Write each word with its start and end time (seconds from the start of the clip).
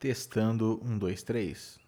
Testando, 0.00 0.80
um, 0.82 0.96
dois, 0.98 1.22
três. 1.22 1.78